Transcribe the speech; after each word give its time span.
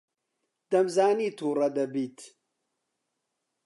دەمزانی 0.71 1.29
تووڕە 1.37 1.67
دەبیت. 1.77 2.17